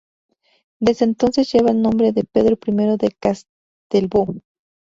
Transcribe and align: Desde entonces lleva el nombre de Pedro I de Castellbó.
Desde 0.81 1.05
entonces 1.05 1.51
lleva 1.51 1.69
el 1.69 1.79
nombre 1.83 2.11
de 2.11 2.23
Pedro 2.23 2.57
I 2.65 2.97
de 2.97 3.15
Castellbó. 3.21 4.33